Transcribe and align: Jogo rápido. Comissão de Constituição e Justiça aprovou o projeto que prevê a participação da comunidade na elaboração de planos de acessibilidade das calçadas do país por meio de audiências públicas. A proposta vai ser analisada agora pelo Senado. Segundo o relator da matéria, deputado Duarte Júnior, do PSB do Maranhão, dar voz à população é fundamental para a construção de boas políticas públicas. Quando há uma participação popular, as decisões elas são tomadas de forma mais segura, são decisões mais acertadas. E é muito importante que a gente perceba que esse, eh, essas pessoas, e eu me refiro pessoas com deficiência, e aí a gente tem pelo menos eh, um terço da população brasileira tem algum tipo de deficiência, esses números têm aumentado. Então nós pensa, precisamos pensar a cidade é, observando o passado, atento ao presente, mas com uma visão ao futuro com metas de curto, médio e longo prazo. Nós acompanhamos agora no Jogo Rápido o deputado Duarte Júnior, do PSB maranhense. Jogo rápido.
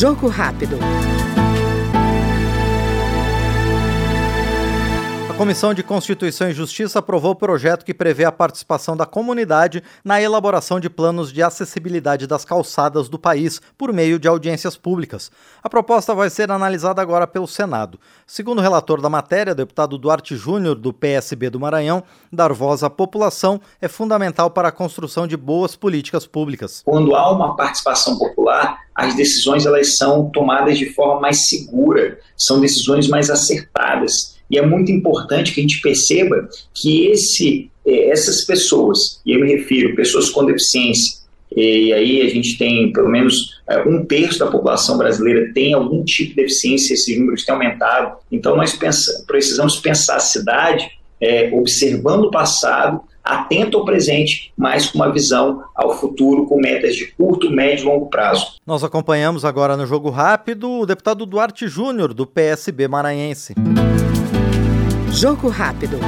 Jogo 0.00 0.30
rápido. 0.30 0.78
Comissão 5.40 5.72
de 5.72 5.82
Constituição 5.82 6.50
e 6.50 6.52
Justiça 6.52 6.98
aprovou 6.98 7.30
o 7.30 7.34
projeto 7.34 7.82
que 7.82 7.94
prevê 7.94 8.26
a 8.26 8.30
participação 8.30 8.94
da 8.94 9.06
comunidade 9.06 9.82
na 10.04 10.20
elaboração 10.20 10.78
de 10.78 10.90
planos 10.90 11.32
de 11.32 11.42
acessibilidade 11.42 12.26
das 12.26 12.44
calçadas 12.44 13.08
do 13.08 13.18
país 13.18 13.58
por 13.78 13.90
meio 13.90 14.18
de 14.18 14.28
audiências 14.28 14.76
públicas. 14.76 15.30
A 15.62 15.68
proposta 15.70 16.14
vai 16.14 16.28
ser 16.28 16.50
analisada 16.50 17.00
agora 17.00 17.26
pelo 17.26 17.46
Senado. 17.46 17.98
Segundo 18.26 18.58
o 18.58 18.60
relator 18.60 19.00
da 19.00 19.08
matéria, 19.08 19.54
deputado 19.54 19.96
Duarte 19.96 20.36
Júnior, 20.36 20.74
do 20.74 20.92
PSB 20.92 21.48
do 21.48 21.58
Maranhão, 21.58 22.04
dar 22.30 22.52
voz 22.52 22.82
à 22.82 22.90
população 22.90 23.62
é 23.80 23.88
fundamental 23.88 24.50
para 24.50 24.68
a 24.68 24.72
construção 24.72 25.26
de 25.26 25.38
boas 25.38 25.74
políticas 25.74 26.26
públicas. 26.26 26.82
Quando 26.84 27.16
há 27.16 27.32
uma 27.32 27.56
participação 27.56 28.18
popular, 28.18 28.78
as 28.94 29.14
decisões 29.14 29.64
elas 29.64 29.96
são 29.96 30.28
tomadas 30.28 30.76
de 30.76 30.92
forma 30.92 31.18
mais 31.18 31.48
segura, 31.48 32.18
são 32.36 32.60
decisões 32.60 33.08
mais 33.08 33.30
acertadas. 33.30 34.38
E 34.50 34.58
é 34.58 34.66
muito 34.66 34.90
importante 34.90 35.52
que 35.52 35.60
a 35.60 35.62
gente 35.62 35.80
perceba 35.80 36.48
que 36.74 37.06
esse, 37.06 37.70
eh, 37.86 38.10
essas 38.10 38.44
pessoas, 38.44 39.20
e 39.24 39.32
eu 39.32 39.40
me 39.40 39.52
refiro 39.52 39.94
pessoas 39.94 40.28
com 40.30 40.44
deficiência, 40.44 41.20
e 41.56 41.92
aí 41.92 42.22
a 42.22 42.28
gente 42.28 42.56
tem 42.56 42.92
pelo 42.92 43.08
menos 43.08 43.60
eh, 43.68 43.82
um 43.86 44.04
terço 44.04 44.38
da 44.38 44.46
população 44.46 44.96
brasileira 44.96 45.52
tem 45.52 45.74
algum 45.74 46.04
tipo 46.04 46.30
de 46.30 46.36
deficiência, 46.36 46.94
esses 46.94 47.18
números 47.18 47.44
têm 47.44 47.54
aumentado. 47.54 48.16
Então 48.30 48.56
nós 48.56 48.72
pensa, 48.74 49.24
precisamos 49.26 49.76
pensar 49.76 50.16
a 50.16 50.20
cidade 50.20 50.88
é, 51.20 51.50
observando 51.52 52.24
o 52.24 52.30
passado, 52.30 53.02
atento 53.22 53.76
ao 53.76 53.84
presente, 53.84 54.52
mas 54.56 54.90
com 54.90 54.98
uma 54.98 55.12
visão 55.12 55.62
ao 55.74 55.96
futuro 55.98 56.46
com 56.46 56.58
metas 56.58 56.96
de 56.96 57.06
curto, 57.06 57.50
médio 57.50 57.84
e 57.84 57.86
longo 57.86 58.06
prazo. 58.06 58.54
Nós 58.66 58.82
acompanhamos 58.82 59.44
agora 59.44 59.76
no 59.76 59.86
Jogo 59.86 60.08
Rápido 60.08 60.70
o 60.70 60.86
deputado 60.86 61.26
Duarte 61.26 61.68
Júnior, 61.68 62.14
do 62.14 62.26
PSB 62.26 62.88
maranhense. 62.88 63.54
Jogo 65.20 65.50
rápido. 65.50 65.98